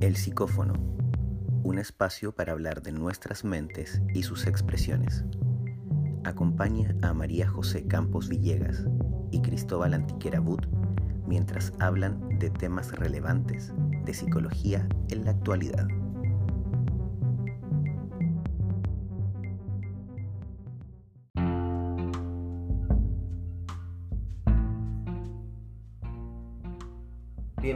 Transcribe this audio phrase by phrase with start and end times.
[0.00, 0.74] El psicófono,
[1.62, 5.24] un espacio para hablar de nuestras mentes y sus expresiones.
[6.24, 8.84] Acompaña a María José Campos Villegas
[9.30, 10.60] y Cristóbal Antiquera Bud
[11.26, 13.72] mientras hablan de temas relevantes
[14.04, 15.86] de psicología en la actualidad.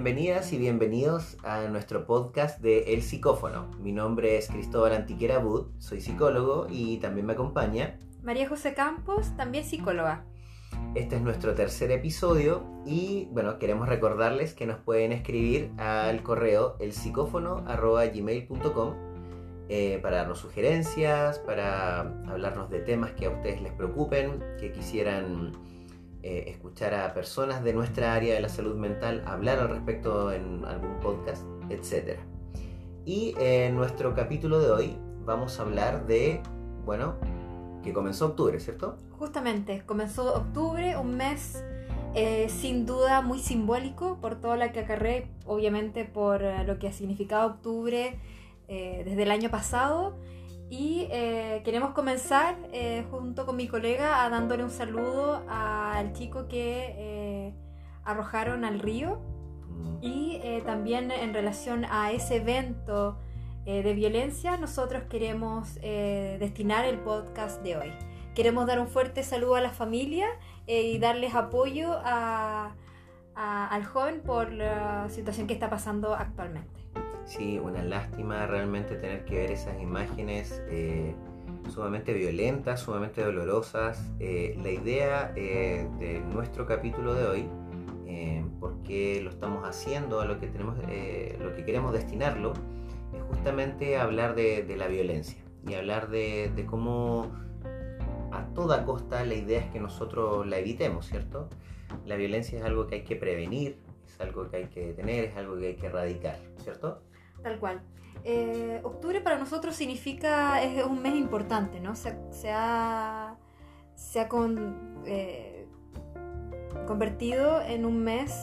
[0.09, 3.71] Bienvenidas y bienvenidos a nuestro podcast de El Psicófono.
[3.79, 9.37] Mi nombre es Cristóbal Antiquera Bud, soy psicólogo y también me acompaña María José Campos,
[9.37, 10.25] también psicóloga.
[10.95, 16.79] Este es nuestro tercer episodio y bueno, queremos recordarles que nos pueden escribir al correo
[16.81, 18.95] elpsicófono.gmail.com
[19.69, 25.53] eh, para darnos sugerencias, para hablarnos de temas que a ustedes les preocupen, que quisieran
[26.23, 30.65] eh, escuchar a personas de nuestra área de la salud mental hablar al respecto en
[30.65, 32.19] algún podcast, etc.
[33.05, 36.43] Y en nuestro capítulo de hoy vamos a hablar de,
[36.85, 37.15] bueno,
[37.83, 38.97] que comenzó octubre, ¿cierto?
[39.19, 41.63] Justamente, comenzó octubre, un mes
[42.15, 46.89] eh, sin duda muy simbólico por todo lo que acarré, obviamente por eh, lo que
[46.89, 48.19] ha significado octubre
[48.69, 50.15] desde el año pasado
[50.71, 56.47] y eh, queremos comenzar eh, junto con mi colega a dándole un saludo al chico
[56.47, 57.55] que eh,
[58.05, 59.19] arrojaron al río
[59.69, 59.99] mm.
[60.03, 63.19] y también en relación a ese evento
[63.65, 67.93] de violencia nosotros queremos destinar el podcast de hoy.
[68.35, 70.27] Queremos dar un fuerte saludo a la familia
[70.67, 76.78] y darles apoyo al joven por la situación que está pasando actualmente.
[77.29, 81.15] Sí, una lástima realmente tener que ver esas imágenes eh,
[81.69, 84.03] sumamente violentas, sumamente dolorosas.
[84.19, 87.49] Eh, la idea eh, de nuestro capítulo de hoy,
[88.61, 92.55] porque lo estamos haciendo, a lo que, tenemos, lo que queremos destinarlo,
[93.15, 97.31] es justamente hablar de, la violencia y hablar de, de cómo
[98.33, 101.51] a toda costa la idea es que nosotros la evitemos, ¿cierto?
[102.07, 105.37] La violencia es algo que hay que prevenir, es algo que hay que detener, es
[105.37, 107.03] algo que hay que erradicar, ¿cierto?
[107.43, 107.83] Tal cual.
[108.25, 111.95] Eh, octubre para nosotros significa, es un mes importante, ¿no?
[111.95, 112.11] Se,
[112.51, 113.37] ha,
[113.95, 114.29] se ha
[115.07, 115.67] eh,
[116.87, 118.35] convertido en un mes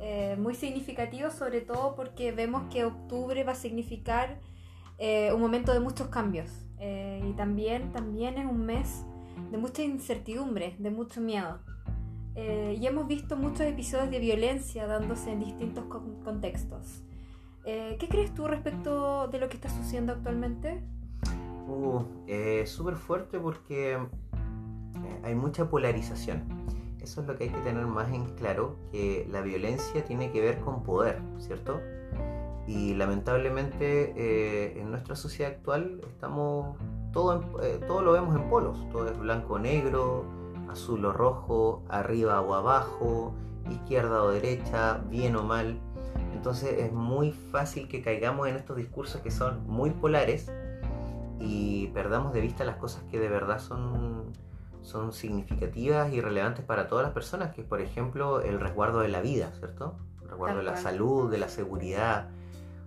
[0.00, 4.40] eh, muy significativo, sobre todo porque vemos que octubre va a significar
[5.34, 6.48] un momento de muchos cambios.
[6.78, 9.04] y también, también es un mes
[9.50, 11.58] de mucha incertidumbre, de mucho miedo.
[12.36, 15.86] y hemos visto muchos episodios de violencia dándose en distintos
[16.22, 17.02] contextos.
[17.64, 20.82] Eh, ¿Qué crees tú respecto de lo que está sucediendo actualmente?
[21.68, 26.42] Uh, eh, súper fuerte porque eh, hay mucha polarización.
[27.00, 30.40] Eso es lo que hay que tener más en claro, que la violencia tiene que
[30.40, 31.80] ver con poder, ¿cierto?
[32.68, 36.76] Y lamentablemente en nuestra sociedad actual estamos,
[37.12, 37.40] todo,
[37.88, 40.24] todo lo vemos en polos, todo es blanco o negro,
[40.70, 43.34] azul o rojo, arriba o abajo,
[43.68, 45.80] izquierda o derecha, bien o mal.
[46.42, 50.50] Entonces es muy fácil que caigamos en estos discursos que son muy polares
[51.38, 54.32] y perdamos de vista las cosas que de verdad son,
[54.80, 59.08] son significativas y relevantes para todas las personas, que es por ejemplo el resguardo de
[59.08, 59.94] la vida, ¿cierto?
[60.20, 62.28] El resguardo de la salud, de la seguridad.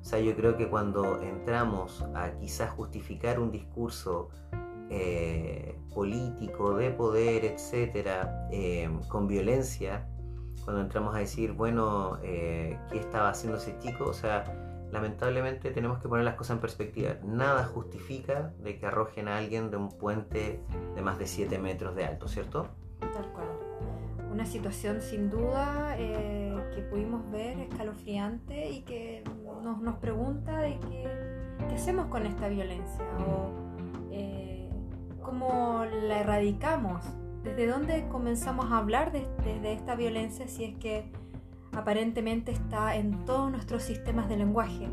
[0.02, 4.32] O sea, yo creo que cuando entramos a quizás justificar un discurso
[4.90, 10.10] eh, político, de poder, etcétera, eh, con violencia,
[10.66, 14.06] cuando entramos a decir, bueno, eh, ¿qué estaba haciendo ese chico?
[14.06, 14.44] O sea,
[14.92, 17.16] lamentablemente tenemos que poner las cosas en perspectiva.
[17.24, 20.60] Nada justifica de que arrojen a alguien de un puente
[20.96, 22.68] de más de 7 metros de alto, ¿cierto?
[23.00, 23.48] Tal cual.
[24.32, 29.24] Una situación sin duda eh, que pudimos ver escalofriante y que
[29.64, 33.52] nos, nos pregunta de qué, hacemos con esta violencia o
[34.12, 34.70] eh,
[35.22, 37.06] cómo la erradicamos
[37.46, 41.12] ¿Desde dónde comenzamos a hablar de, esta violencia si es que
[41.74, 44.88] aparentemente está en todos nuestros sistemas de lenguaje?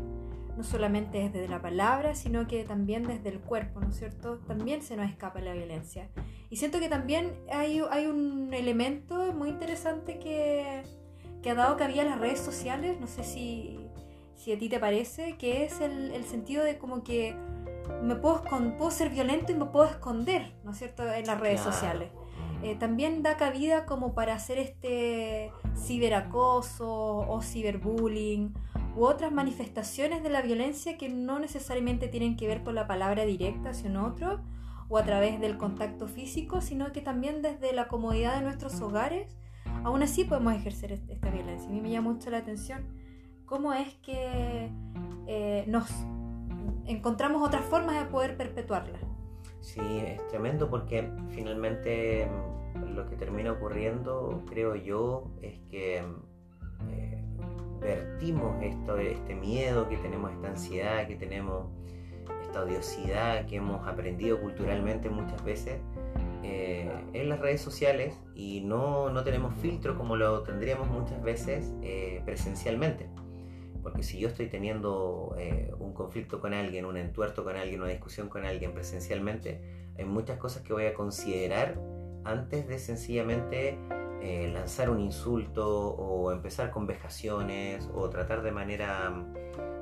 [0.55, 4.37] No solamente desde la palabra, sino que también desde el cuerpo, ¿no es cierto?
[4.37, 6.09] También se nos escapa la violencia.
[6.51, 10.83] Y siento que también hay, hay un elemento muy interesante que,
[11.41, 13.79] que ha dado cabida a las redes sociales, no sé si,
[14.35, 17.35] si a ti te parece, que es el, el sentido de como que
[18.03, 18.43] me puedo,
[18.77, 22.11] puedo ser violento y me puedo esconder, ¿no es cierto?, en las redes sociales.
[22.63, 28.53] Eh, también da cabida como para hacer este ciberacoso o ciberbullying
[28.95, 33.25] u otras manifestaciones de la violencia que no necesariamente tienen que ver con la palabra
[33.25, 34.39] directa hacia un otro
[34.87, 39.35] o a través del contacto físico, sino que también desde la comodidad de nuestros hogares,
[39.83, 41.67] aún así podemos ejercer esta violencia.
[41.67, 42.85] A mí me llama mucho la atención
[43.45, 44.69] cómo es que
[45.27, 45.89] eh, nos
[46.85, 48.99] encontramos otras formas de poder perpetuarla.
[49.63, 56.03] Sí, es tremendo porque finalmente mm, lo que termina ocurriendo, creo yo, es que
[56.89, 57.23] eh,
[57.79, 61.67] vertimos esto, este miedo que tenemos, esta ansiedad que tenemos,
[62.43, 65.79] esta odiosidad que hemos aprendido culturalmente muchas veces
[66.43, 71.73] eh, en las redes sociales y no, no, tenemos filtro como lo tendríamos muchas veces
[71.81, 73.07] eh, presencialmente.
[73.83, 77.91] Porque si yo estoy teniendo eh, un conflicto con alguien, un entuerto con alguien, una
[77.91, 79.61] discusión con alguien presencialmente,
[79.97, 81.77] hay muchas cosas que voy a considerar
[82.23, 83.77] antes de sencillamente
[84.21, 89.13] eh, lanzar un insulto o empezar con vejaciones o tratar de manera,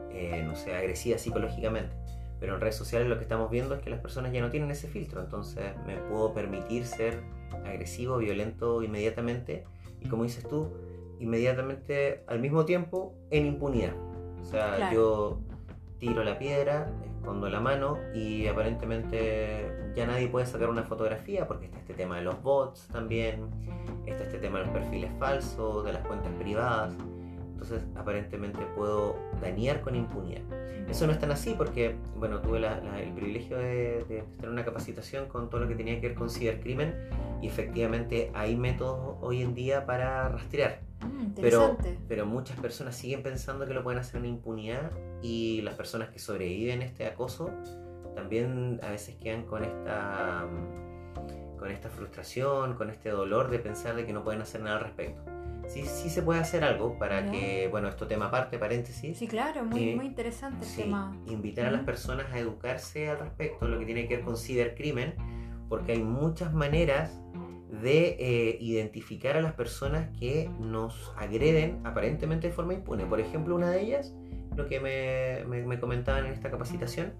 [0.10, 1.96] eh, no sé, agresiva psicológicamente.
[2.40, 4.72] Pero en redes sociales lo que estamos viendo es que las personas ya no tienen
[4.72, 7.22] ese filtro, entonces me puedo permitir ser
[7.66, 9.64] agresivo, violento inmediatamente
[10.00, 10.74] y como dices tú,
[11.22, 13.94] inmediatamente al mismo tiempo en impunidad.
[14.42, 15.40] O sea, yo
[16.00, 21.66] tiro la piedra, escondo la mano y aparentemente ya nadie puede sacar una fotografía porque
[21.66, 23.48] está este tema de los bots también,
[24.08, 26.96] está este tema de los perfiles falsos, de las cuentas privadas.
[27.52, 30.42] Entonces aparentemente puedo dañar con impunidad.
[30.90, 35.28] Eso no es tan así porque, bueno, tuve el privilegio de, de, tener una capacitación
[35.28, 36.96] con todo lo que tenía que ver con cibercrimen
[37.40, 40.91] y efectivamente hay métodos hoy en día para rastrear.
[41.06, 41.78] Mm, pero,
[42.08, 46.20] pero muchas personas siguen pensando que lo pueden hacer en impunidad y las personas que
[46.20, 47.50] sobreviven a este acoso
[48.16, 50.46] también a veces quedan con esta,
[51.58, 54.84] con esta frustración, con este dolor de pensar de que no pueden hacer nada al
[54.84, 55.24] respecto.
[55.68, 59.18] Sí, sí se puede hacer algo para que, bueno, esto tema aparte, paréntesis.
[59.18, 61.18] Sí, claro, muy, eh, muy interesante el tema.
[61.28, 65.14] Invitar a las personas a educarse al respecto, lo que tiene que ver con cibercrimen,
[65.70, 67.22] porque hay muchas maneras
[67.72, 73.06] de eh, identificar a las personas que nos agreden aparentemente de forma impune.
[73.06, 74.14] Por ejemplo, una de ellas,
[74.56, 77.14] lo que me, me, comentaban en esta capacitación,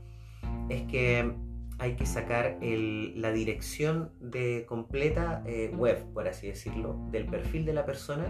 [0.70, 1.34] es que
[1.80, 7.74] hay que sacar la dirección de completa eh, web, por así decirlo, del perfil de
[7.74, 8.26] la persona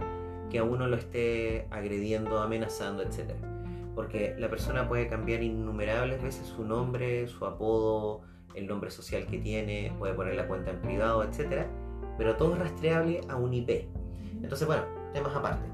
[0.49, 3.33] que a uno lo esté agrediendo, amenazando, etc.
[3.95, 8.21] Porque la persona puede cambiar innumerables veces su nombre, su apodo,
[8.53, 11.67] el nombre social que tiene, puede poner la cuenta en privado, etc
[12.17, 13.87] pero todo es rastreable a un IP.
[14.41, 15.67] Entonces, bueno, temas aparte.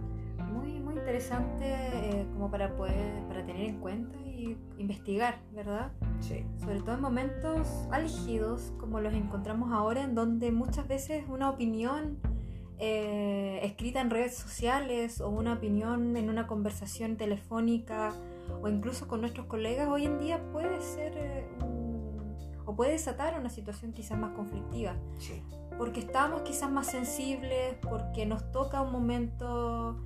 [0.51, 5.91] Muy, muy interesante eh, como para poder, para tener en cuenta y investigar, ¿verdad?
[6.19, 6.45] Sí.
[6.59, 12.19] Sobre todo en momentos álgidos como los encontramos ahora, en donde muchas veces una opinión
[12.79, 18.13] eh, escrita en redes sociales o una opinión en una conversación telefónica
[18.61, 21.47] o incluso con nuestros colegas hoy en día puede ser eh,
[22.65, 24.95] o puede desatar una situación quizás más conflictiva.
[25.17, 25.41] Sí
[25.77, 29.97] porque estamos quizás más sensibles, porque nos toca un momento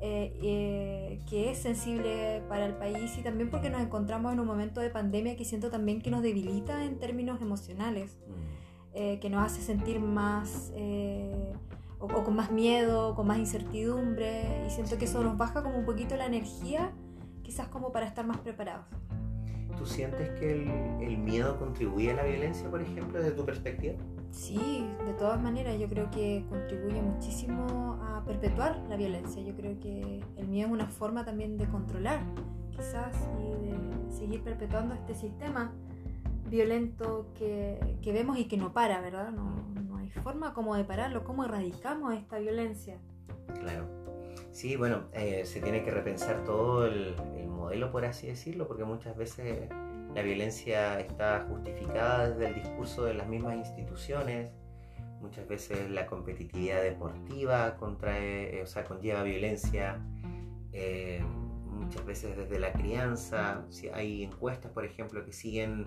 [0.00, 4.46] eh, eh, que es sensible para el país y también porque nos encontramos en un
[4.46, 8.32] momento de pandemia que siento también que nos debilita en términos emocionales, mm.
[8.94, 10.72] eh, que nos hace sentir más
[11.98, 15.78] o, o, con más miedo, con más incertidumbre y siento que eso nos baja como
[15.78, 16.92] un poquito la energía,
[17.42, 18.84] quizás como para estar más preparados.
[19.78, 20.68] ¿Tú sientes que el,
[21.02, 23.94] el miedo contribuye a la violencia, por ejemplo, desde tu perspectiva?
[24.34, 29.40] Sí, de todas maneras, yo creo que contribuye muchísimo a perpetuar la violencia.
[29.40, 32.20] Yo creo que el miedo es una forma también de controlar,
[32.72, 35.72] quizás, y de seguir perpetuando este sistema
[36.50, 39.30] violento que, que vemos y que no para, ¿verdad?
[39.30, 39.54] No,
[39.88, 42.98] no, hay forma como de pararlo, cómo erradicamos esta violencia.
[43.60, 43.86] Claro.
[44.50, 48.84] Sí, bueno, eh, se tiene que repensar todo el, el modelo, por así decirlo, porque
[48.84, 49.68] muchas veces
[50.14, 54.50] la violencia está justificada desde el discurso de las mismas instituciones.
[55.20, 60.00] Muchas veces la competitividad deportiva contrae, eh, o sea, conlleva violencia.
[60.72, 61.20] Eh,
[61.68, 63.64] muchas veces desde la crianza.
[63.70, 65.84] Si hay encuestas, por ejemplo, que siguen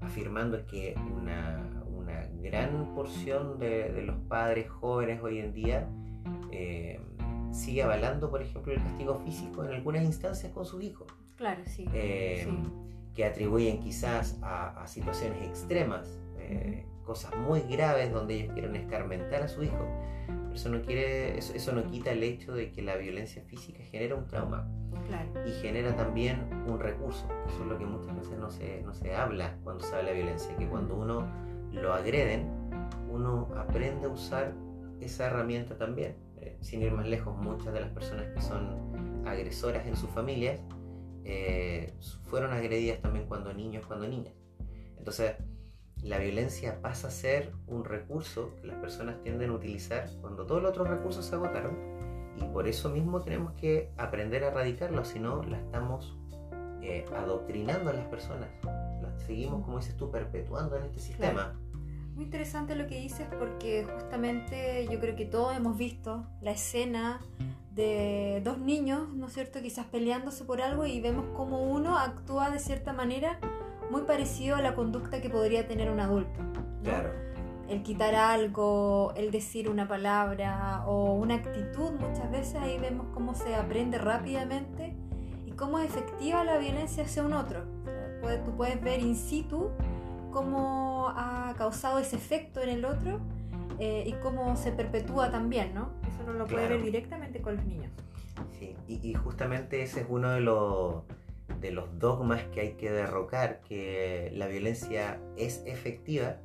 [0.00, 5.88] afirmando que una, una gran porción de, los padres jóvenes hoy en día
[6.52, 7.00] eh,
[7.52, 11.06] sigue avalando, por ejemplo, el castigo físico en algunas instancias con sus hijos.
[11.36, 11.86] Claro, sí.
[11.92, 12.48] sí
[13.18, 19.48] que atribuyen quizás a, situaciones extremas, eh, cosas muy graves donde ellos quieren escarmentar a
[19.48, 19.88] su hijo.
[20.28, 24.14] Pero eso no, quiere, eso, no quita el hecho de que la violencia física genera
[24.14, 24.70] un trauma
[25.44, 27.26] y genera también un recurso.
[27.48, 30.14] Eso es lo que muchas veces no se, no se habla cuando se habla de
[30.18, 31.26] violencia, que cuando uno
[31.72, 32.46] lo agreden,
[33.10, 34.54] uno aprende a usar
[35.00, 36.14] esa herramienta también.
[36.40, 40.60] Eh, sin ir más lejos, muchas de las personas que son agresoras en sus familias
[41.30, 41.92] eh,
[42.24, 44.32] fueron agredidas también cuando niños, cuando niñas.
[44.96, 45.34] Entonces,
[46.02, 50.62] la violencia pasa a ser un recurso que las personas tienden a utilizar cuando todos
[50.62, 51.76] los otros recursos se agotaron
[52.36, 56.16] y por eso mismo tenemos que aprender a erradicarlo, si no la estamos
[56.82, 58.48] eh, adoctrinando a las personas.
[59.02, 61.58] Las seguimos, como dices tú, perpetuando en este sistema.
[62.18, 67.20] Muy interesante lo que dices porque justamente yo creo que todos hemos visto la escena
[67.70, 72.50] de dos niños, ¿no es cierto?, quizás peleándose por algo y vemos como uno actúa
[72.50, 73.38] de cierta manera
[73.92, 76.40] muy parecido a la conducta que podría tener un adulto.
[76.82, 77.12] Claro.
[77.68, 83.36] El quitar algo, el decir una palabra o una actitud, muchas veces ahí vemos cómo
[83.36, 84.96] se aprende rápidamente
[85.46, 87.64] y cómo es efectiva la violencia hacia un otro.
[88.44, 89.70] tú puedes ver in situ
[90.32, 93.20] cómo ha causado ese efecto en el otro
[93.78, 95.90] eh, y cómo se perpetúa también, ¿no?
[96.06, 97.92] Eso no lo puede ver directamente con los niños.
[98.58, 101.02] Sí, y, justamente ese es uno de los,
[101.60, 106.36] de los dogmas que hay que derrocar, que la violencia es efectiva,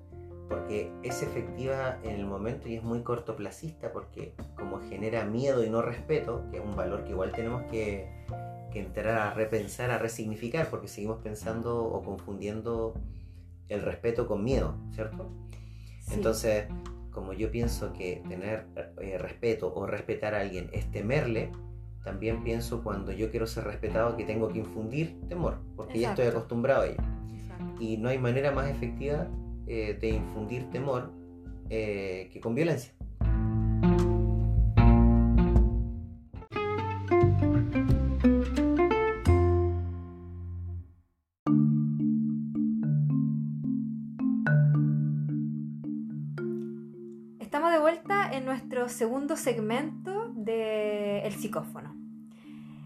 [0.47, 5.69] porque es efectiva en el momento y es muy cortoplacista, porque como genera miedo y
[5.69, 8.11] no respeto, que es un valor que igual tenemos que,
[8.71, 12.93] que entrar a repensar, a resignificar, porque seguimos pensando o confundiendo
[13.69, 15.29] el respeto con miedo, ¿cierto?
[16.11, 16.65] Entonces,
[17.11, 18.67] como yo pienso que tener
[19.01, 21.51] eh, respeto o respetar a alguien es temerle,
[22.03, 26.25] también pienso cuando yo quiero ser respetado que tengo que infundir temor, porque ya estoy
[26.27, 27.03] acostumbrado a ello.
[27.79, 29.27] Y no hay manera más efectiva
[29.67, 31.11] eh, de infundir temor
[31.69, 32.93] eh, que con violencia.
[49.03, 51.93] Segundo segmento de El psicófono.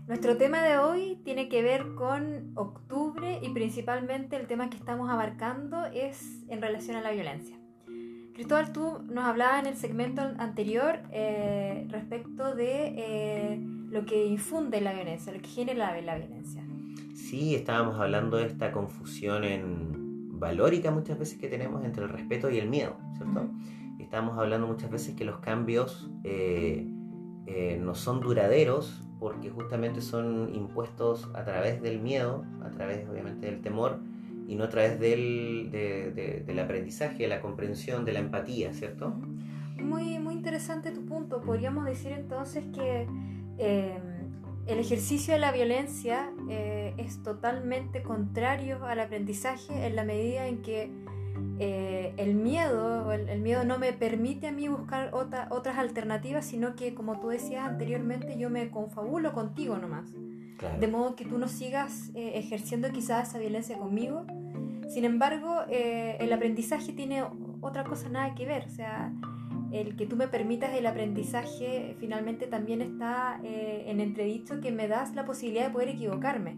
[0.08, 5.12] Nuestro tema de hoy tiene que ver con octubre y principalmente el tema que estamos
[5.12, 7.56] abarcando es en relación a la violencia.
[8.34, 13.60] Cristóbal, tú nos hablabas en el segmento anterior eh, respecto de eh,
[13.92, 16.64] lo que infunde la violencia, lo que genera la, violencia.
[17.14, 22.50] Sí, estábamos hablando de esta confusión en valórica muchas veces que tenemos entre el respeto
[22.50, 23.52] y el miedo, ¿cierto?
[24.08, 26.88] Estamos hablando muchas veces que los cambios eh,
[27.46, 33.48] eh, no son duraderos porque justamente son impuestos a través del miedo, a través obviamente
[33.48, 34.00] del temor
[34.48, 39.10] y no a través del, del aprendizaje, de la comprensión, de la empatía, ¿cierto?
[39.10, 41.42] Muy, muy interesante tu punto.
[41.42, 43.08] Podríamos decir entonces que
[43.58, 44.00] eh,
[44.68, 51.07] el ejercicio de la violencia es totalmente contrario al aprendizaje en la medida en que
[51.60, 56.94] eh, el miedo, el, miedo no me permite a mí buscar otras alternativas, sino que
[56.94, 60.14] como tú decías anteriormente, yo me confabulo contigo nomás.
[60.80, 64.26] De modo que tú no sigas eh, ejerciendo quizás esa violencia conmigo.
[64.90, 67.24] Sin embargo, eh, el aprendizaje tiene
[67.62, 68.66] otra cosa nada que ver.
[68.66, 69.14] O sea,
[69.72, 75.14] el que tú me permitas el aprendizaje finalmente también está en entredicho que me das
[75.14, 76.58] la posibilidad de poder equivocarme.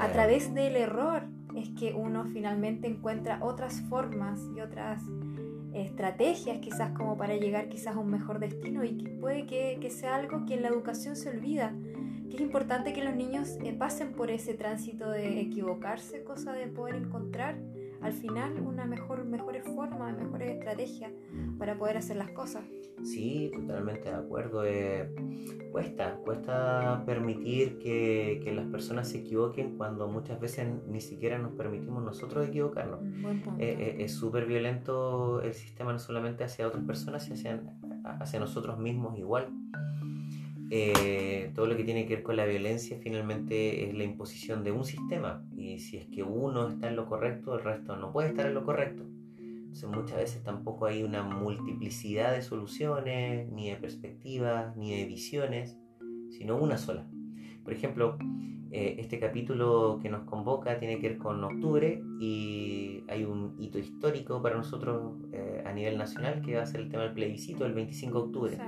[0.00, 1.24] A través del error
[1.56, 5.02] es que uno finalmente encuentra otras formas y otras
[5.72, 9.90] estrategias quizás como para llegar quizás a un mejor destino y que puede que, que
[9.90, 11.72] sea algo que en la educación se olvida,
[12.28, 16.66] que es importante que los niños eh, pasen por ese tránsito de equivocarse, cosa de
[16.66, 17.58] poder encontrar
[18.02, 21.12] al final una mejor, mejores formas, mejores estrategias
[21.58, 22.64] para poder hacer las cosas.
[23.02, 24.64] Sí, totalmente de acuerdo.
[24.64, 25.10] Eh,
[25.72, 31.52] cuesta, cuesta permitir que, que, las personas se equivoquen cuando muchas veces ni siquiera nos
[31.52, 33.02] permitimos nosotros equivocarnos.
[33.02, 37.62] Mm, eh, eh, es súper violento el sistema no solamente hacia otras personas, sino hacia,
[38.20, 39.48] hacia nosotros mismos igual.
[40.72, 44.70] Eh, todo lo que tiene que ver con la violencia finalmente es la imposición de
[44.70, 48.30] un sistema y si es que uno está en lo correcto, el resto no puede
[48.30, 49.04] estar en lo correcto.
[49.38, 55.78] Entonces muchas veces tampoco hay una multiplicidad de soluciones, ni de perspectivas, ni de visiones,
[56.30, 57.06] sino una sola.
[57.62, 58.16] Por ejemplo,
[58.72, 63.78] eh, este capítulo que nos convoca tiene que ver con octubre y hay un hito
[63.78, 67.66] histórico para nosotros eh, a nivel nacional que va a ser el tema del plebiscito
[67.66, 68.58] el 25 de octubre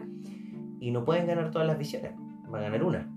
[0.80, 2.12] y no pueden ganar todas las visiones,
[2.52, 3.10] va a ganar una.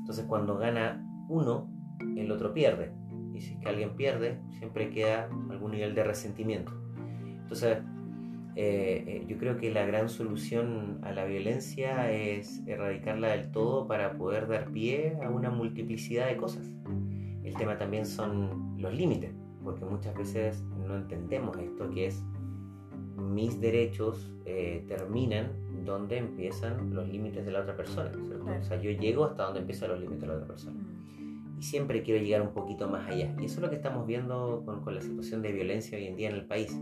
[0.00, 1.70] Entonces cuando gana uno,
[2.16, 2.92] el otro pierde.
[3.34, 6.72] Y si es que alguien pierde, siempre queda algún nivel de resentimiento.
[7.24, 7.78] Entonces,
[8.56, 13.86] eh, eh, yo creo que la gran solución a la violencia es erradicarla del todo
[13.86, 16.70] para poder dar pie a una multiplicidad de cosas.
[17.44, 22.24] El tema también son los límites, porque muchas veces no entendemos esto que es
[23.16, 25.52] mis derechos eh, terminan
[25.84, 28.10] donde empiezan los límites de la otra persona,
[28.60, 30.78] O sea, yo llego hasta donde empiezan los límites de la otra persona.
[31.60, 33.32] Y siempre quiero llegar un poquito más allá.
[33.38, 36.16] Y eso es lo que estamos viendo con, con la situación de violencia hoy en
[36.16, 36.74] día en el país,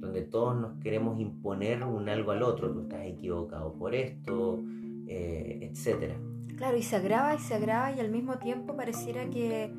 [0.00, 2.72] donde todos nos queremos imponer un algo al otro.
[2.72, 4.64] Tú estás equivocado por esto,
[5.06, 6.16] eh, etcétera.
[6.56, 9.70] Claro, y se agrava y se agrava y al mismo tiempo pareciera que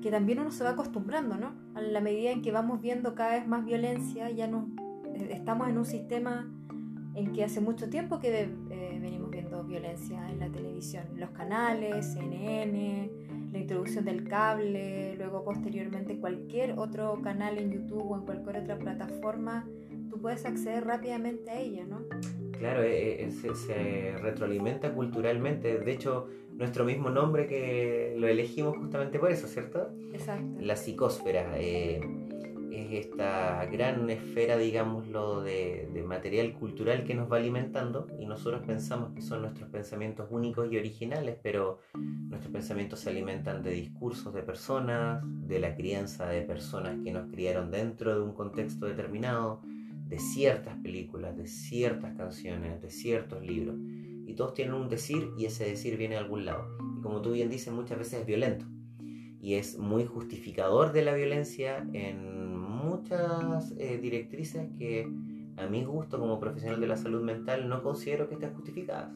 [0.00, 1.52] que también uno se va acostumbrando, ¿no?
[1.74, 4.68] A la medida en que vamos viendo cada vez más violencia, ya no
[5.14, 6.50] eh, estamos en un sistema
[7.14, 12.14] en que hace mucho tiempo que eh, venimos viendo violencia en la televisión, los canales,
[12.14, 13.10] CNN,
[13.52, 18.78] la introducción del cable, luego posteriormente cualquier otro canal en YouTube o en cualquier otra
[18.78, 19.66] plataforma,
[20.08, 22.04] tú puedes acceder rápidamente a ella, ¿no?
[22.58, 25.78] Claro, eh, eh, se, retroalimenta culturalmente.
[25.78, 29.90] De hecho, nuestro mismo nombre que lo elegimos justamente por eso, ¿cierto?
[30.12, 30.60] Exacto.
[30.60, 31.54] La psicósfera.
[31.56, 32.00] Eh,
[32.72, 38.62] es esta gran esfera, digámoslo, de, de, material cultural que nos va alimentando y nosotros
[38.66, 44.32] pensamos que son nuestros pensamientos únicos y originales, pero nuestros pensamientos se alimentan de discursos
[44.34, 49.62] de personas, de la crianza de personas que nos criaron dentro de un contexto determinado,
[50.10, 53.76] de ciertas películas, de ciertas canciones, de ciertos libros.
[54.26, 56.76] Y todos tienen un decir y ese decir viene de algún lado.
[56.98, 58.64] Y como tú bien dices, muchas veces es violento.
[59.40, 62.49] Y es muy justificador de la violencia en
[62.84, 65.08] muchas eh, directrices que
[65.56, 69.12] a mi gusto como profesional de la salud mental no considero que estén justificadas.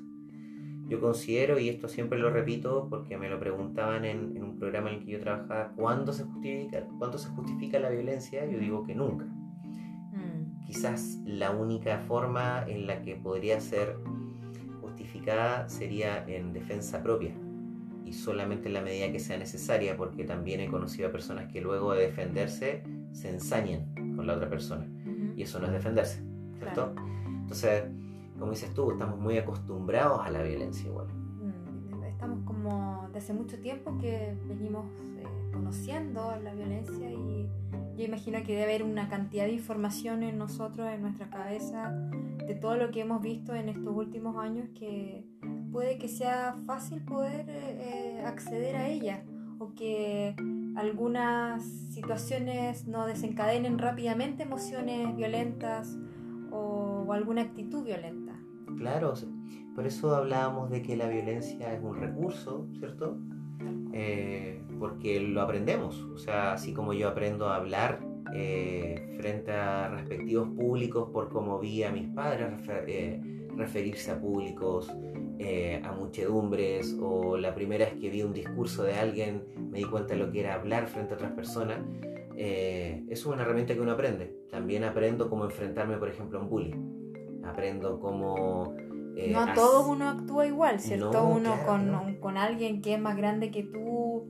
[0.89, 4.91] Yo considero, y esto siempre lo repito porque me lo preguntaban en, en un programa
[4.91, 8.45] en el que yo trabajaba, ¿cuándo se, justifica, ¿cuándo se justifica la violencia?
[8.45, 9.27] Yo digo que nunca
[10.67, 13.97] quizás la única forma en la que podría ser
[14.81, 17.35] justificada sería en defensa propia
[18.05, 21.61] y solamente en la medida que sea necesaria, porque también he conocido a personas que
[21.61, 22.83] luego de defenderse
[23.13, 24.87] se ensañan con la otra persona
[25.37, 26.23] y eso no es defenderse,
[26.59, 26.95] ¿cierto?
[27.27, 27.85] Entonces,
[28.39, 31.07] como dices tú, estamos muy acostumbrados a la violencia igual.
[31.09, 34.87] Mm, estamos como desde mucho tiempo que venimos
[35.19, 37.49] eh, conociendo la violencia y
[37.97, 41.93] yo imagino que debe haber una cantidad de información en nosotros, en nuestra cabeza,
[42.47, 45.25] de todo lo que hemos visto en estos últimos años que
[45.75, 49.25] puede que sea fácil poder eh, acceder a ella
[49.59, 50.37] o que
[50.77, 55.99] algunas situaciones no desencadenen rápidamente emociones violentas
[56.53, 58.33] o, alguna actitud violenta.
[58.79, 59.15] Claro,
[59.75, 63.19] por eso hablábamos de que la violencia es un recurso, ¿cierto?
[63.93, 66.01] Eh, porque lo aprendemos.
[66.03, 68.01] O sea, así como yo aprendo a hablar
[68.33, 73.21] eh, frente a respectivos públicos por cómo vi a mis padres eh,
[73.57, 74.93] referirse a públicos,
[75.83, 80.15] a muchedumbres, o la primera vez que vi un discurso de alguien me di cuenta
[80.15, 81.79] de lo que era hablar frente a otras personas.
[82.37, 84.35] eso es una herramienta que uno aprende.
[84.51, 87.45] También aprendo cómo enfrentarme, por ejemplo, a un bullying.
[87.45, 88.75] Aprendo cómo
[89.17, 91.25] eh, no a todos uno actúa igual, ¿cierto?
[91.25, 94.27] uno con, con, alguien que es más grande que tú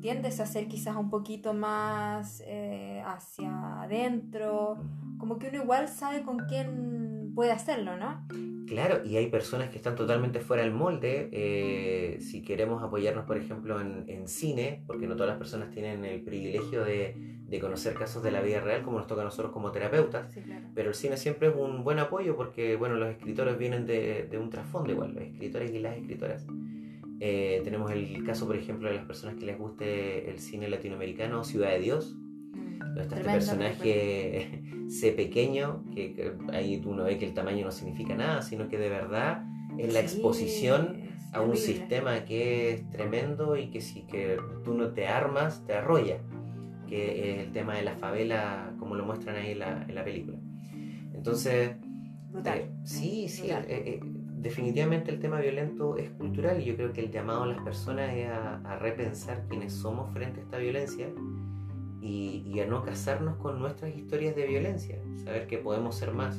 [0.00, 4.78] tiendes a ser quizás un poquito más eh, hacia adentro,
[5.18, 7.03] como que uno igual sabe con quién
[7.34, 8.26] puede hacerlo, ¿no?
[8.66, 11.28] Claro, y hay personas que están totalmente fuera del molde.
[11.32, 16.04] Eh, si queremos apoyarnos, por ejemplo, en, en, cine, porque no todas las personas tienen
[16.04, 17.14] el privilegio de,
[17.46, 20.28] de, conocer casos de la vida real, como nos toca a nosotros como terapeutas,
[20.74, 24.38] pero el cine siempre es un buen apoyo porque, bueno, los escritores vienen de, de
[24.38, 26.46] un trasfondo igual, los escritores y las escritoras.
[27.20, 31.44] Eh, tenemos el caso, por ejemplo, de las personas que les guste el cine latinoamericano,
[31.44, 32.16] Ciudad de Dios,
[32.98, 38.68] este personaje sé pequeño, que, ahí uno ve que el tamaño no significa nada, sino
[38.68, 39.44] que de verdad
[39.76, 41.02] es la exposición
[41.32, 45.74] a un sistema que es tremendo y que si que tú no te armas, te
[45.74, 46.18] arrolla,
[46.88, 50.38] que es el tema de la favela, como lo muestran ahí en la, película.
[51.12, 51.72] Entonces,
[52.44, 57.00] eh, sí, sí, eh, eh, definitivamente el tema violento es cultural y yo creo que
[57.00, 61.08] el llamado a las personas es a, a repensar quiénes somos frente a esta violencia
[62.04, 66.38] y, a no casarnos con nuestras historias de violencia, saber que podemos ser más,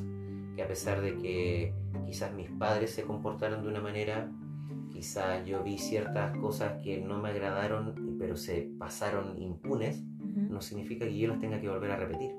[0.55, 1.73] que a pesar de que
[2.05, 4.31] quizás mis padres se comportaron de una manera,
[4.91, 11.05] quizás yo vi ciertas cosas que no me agradaron, pero se pasaron impunes, no significa
[11.05, 12.35] que yo las tenga que volver a repetir.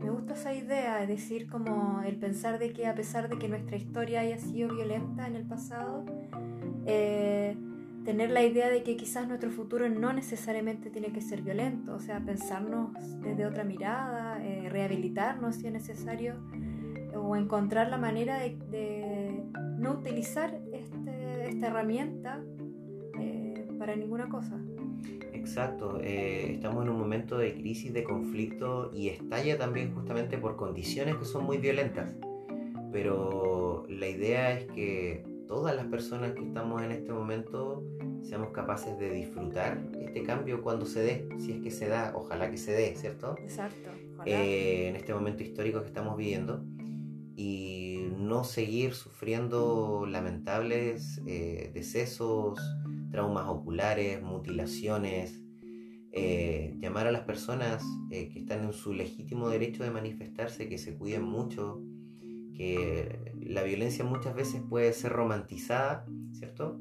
[0.00, 3.48] Me gusta esa idea, es decir, como el pensar de que a pesar de que
[3.48, 6.04] nuestra historia haya sido violenta en el pasado,
[6.86, 7.56] eh,
[8.04, 12.00] tener la idea de que quizás nuestro futuro no necesariamente tiene que ser violento, o
[12.00, 16.34] sea, pensarnos desde otra mirada, eh, rehabilitarnos si es necesario,
[17.14, 19.42] o encontrar la manera de,
[19.78, 22.42] no utilizar este, esta herramienta
[23.18, 24.58] eh, para ninguna cosa.
[25.32, 30.56] Exacto, eh, estamos en un momento de crisis, de conflicto y estalla también justamente por
[30.56, 32.16] condiciones que son muy violentas,
[32.92, 37.84] pero la idea es que todas las personas que estamos en este momento
[38.22, 42.50] seamos capaces de disfrutar este cambio cuando se dé, si es que se da, ojalá
[42.50, 43.36] que se dé, ¿cierto?
[43.38, 43.90] Exacto.
[44.24, 46.64] Eh, en este momento histórico que estamos viviendo
[47.36, 52.58] y no seguir sufriendo lamentables eh, decesos,
[53.10, 55.42] traumas oculares, mutilaciones,
[56.12, 60.78] eh, llamar a las personas eh, que están en su legítimo derecho de manifestarse, que
[60.78, 61.82] se cuiden mucho,
[62.62, 66.80] que la violencia muchas veces puede ser romantizada, ¿cierto?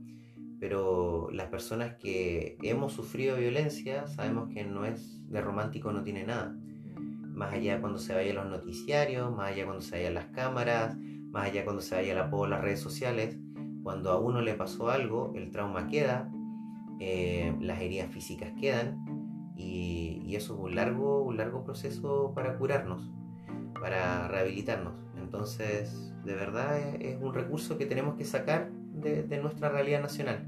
[0.59, 6.23] Pero las personas que hemos sufrido violencia sabemos que no es de romántico, no tiene
[6.23, 6.55] nada.
[7.33, 10.25] Más allá cuando se vaya a los noticiarios, más allá cuando se vaya a las
[10.27, 10.97] cámaras,
[11.31, 13.39] más allá cuando se vaya a la, las redes sociales,
[13.81, 16.31] cuando a uno le pasó algo, el trauma queda,
[16.99, 19.03] eh, las heridas físicas quedan
[19.55, 23.09] y, y, eso es un largo, un largo proceso para curarnos,
[23.79, 24.93] para rehabilitarnos.
[25.31, 30.01] Entonces, de verdad es, es un recurso que tenemos que sacar de, de nuestra realidad
[30.01, 30.45] nacional,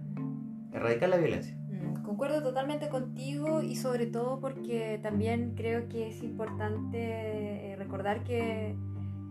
[0.73, 1.55] erradicar la violencia.
[1.69, 8.25] Mm, concuerdo totalmente contigo y sobre todo porque también creo que es importante eh, recordar
[8.25, 8.75] que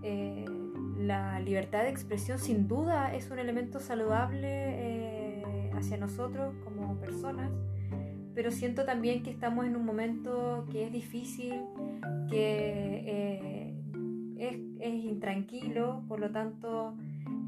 [0.03, 0.47] eh,
[0.97, 7.51] la libertad de expresión sin duda es un elemento saludable eh, hacia nosotros como personas,
[8.35, 11.61] pero siento también que estamos en un momento que es difícil,
[15.33, 16.95] es, intranquilo, por lo tanto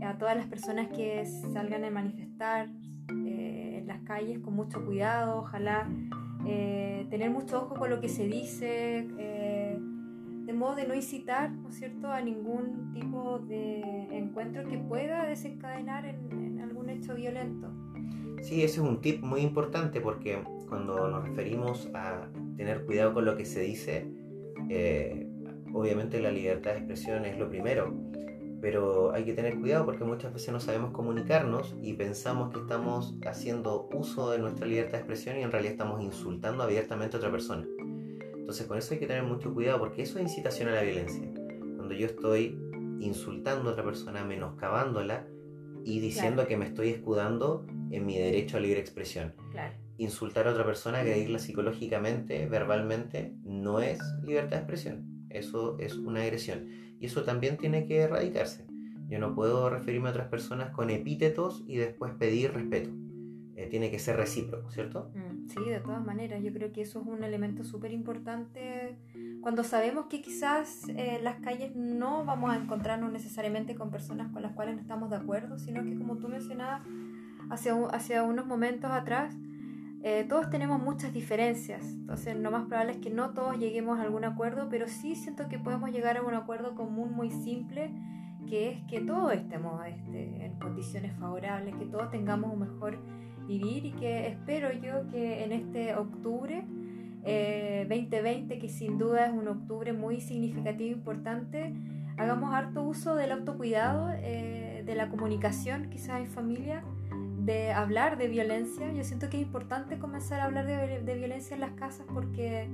[0.02, 2.68] a todas las personas que salgan a manifestar
[3.26, 5.88] eh, en las calles con mucho cuidado, ojalá
[6.44, 9.08] tener mucho ojo con lo que se dice
[10.44, 13.80] de modo de no incitar, ¿no es cierto?, a ningún tipo de
[14.12, 17.68] encuentro que pueda desencadenar en, en, algún hecho violento.
[18.42, 23.24] Sí, ese es un tip muy importante porque cuando nos referimos a tener cuidado con
[23.24, 24.06] lo que se dice,
[24.68, 25.23] eh,
[25.74, 27.92] obviamente la libertad de expresión es lo primero,
[28.62, 33.14] pero hay que tener cuidado porque muchas veces no sabemos comunicarnos y pensamos que estamos
[33.26, 37.30] haciendo uso de nuestra libertad de expresión y en realidad estamos insultando abiertamente a otra
[37.30, 37.66] persona.
[38.38, 41.28] Entonces con eso hay que tener mucho cuidado porque eso es incitación a la violencia.
[41.76, 42.58] Cuando yo estoy
[43.00, 45.26] insultando a otra persona, menoscabándola
[45.84, 46.48] y diciendo claro.
[46.48, 49.34] que me estoy escudando en mi derecho a libre expresión.
[49.50, 49.74] Claro.
[49.98, 55.13] Insultar a otra persona, agredirla psicológicamente, verbalmente, no es libertad de expresión.
[55.34, 56.68] Eso es una agresión.
[57.00, 58.66] Y eso también tiene que erradicarse.
[59.08, 62.90] Yo no puedo referirme a otras personas con epítetos y después pedir respeto.
[63.56, 65.12] Eh, tiene que ser recíproco, ¿cierto?
[65.14, 68.96] Mm, sí, de todas maneras, yo creo que eso es un elemento súper importante
[69.44, 74.42] cuando sabemos que quizás eh, las calles no vamos a encontrarnos necesariamente con personas con
[74.42, 76.80] las cuales no estamos de acuerdo, sino que como tú mencionabas
[77.50, 79.36] hace, hace unos momentos atrás,
[80.06, 84.02] eh, todos tenemos muchas diferencias, entonces lo más probable es que no todos lleguemos a
[84.02, 87.90] algún acuerdo, pero sí siento que podemos llegar a un acuerdo común muy simple,
[88.46, 92.98] que es que todos estemos este, en condiciones favorables, que todos tengamos un mejor
[93.48, 96.66] vivir y que espero yo que en este octubre
[97.24, 101.72] eh, 2020, que sin duda es un octubre muy significativo e importante,
[102.18, 106.84] hagamos harto uso del autocuidado, eh, de la comunicación quizás en familia,
[107.44, 108.90] de hablar de violencia.
[108.92, 112.68] Yo siento que es importante comenzar a hablar de, de violencia en las casas porque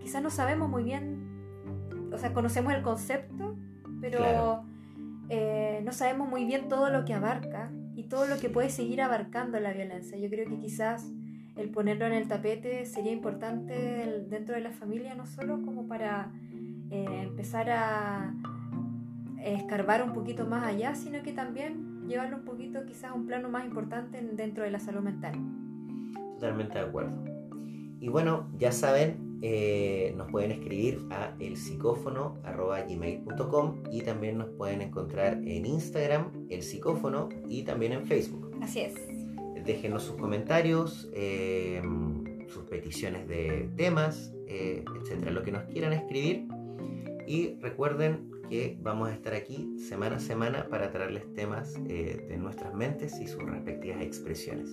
[0.00, 3.56] quizás no sabemos muy bien, o sea, conocemos el concepto,
[4.00, 4.64] pero claro.
[5.28, 9.00] eh, no sabemos muy bien todo lo que abarca y todo lo que puede seguir
[9.00, 10.18] abarcando la violencia.
[10.18, 11.10] Yo creo que quizás
[11.56, 16.30] el ponerlo en el tapete sería importante dentro de la familia, no solo como para
[16.90, 18.34] eh, empezar a
[19.42, 23.48] escarbar un poquito más allá, sino que también llevarlo un poquito quizás a un plano
[23.48, 25.34] más importante dentro de la salud mental.
[26.34, 27.24] Totalmente de acuerdo.
[28.00, 35.40] Y bueno, ya saben, eh, nos pueden escribir a elpsicófono.gmail.com y también nos pueden encontrar
[35.44, 38.56] en Instagram, el psicófono, y también en Facebook.
[38.62, 38.94] Así es.
[39.64, 41.82] Déjenos sus comentarios, eh,
[42.48, 46.48] sus peticiones de temas, eh, etcétera, lo que nos quieran escribir.
[47.26, 52.36] Y recuerden que vamos a estar aquí semana a semana para traerles temas eh, de
[52.36, 54.70] nuestras mentes y sus respectivas expresiones.